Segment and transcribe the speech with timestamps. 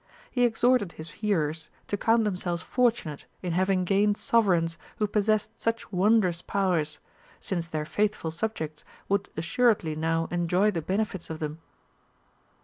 [0.31, 5.91] He exhorted his hearers to count themselves fortunate in having gained Sovereigns who possessed such
[5.91, 6.97] wondrous powers,
[7.39, 11.59] since their faithful subjects would assuredly now enjoy the benefits of them.